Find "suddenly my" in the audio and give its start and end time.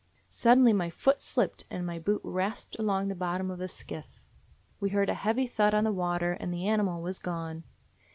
0.29-0.89